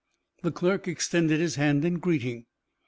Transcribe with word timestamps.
The 0.41 0.51
clerk 0.51 0.87
extended 0.87 1.39
his 1.39 1.57
hand 1.57 1.85
in 1.85 1.99
greeting. 1.99 2.47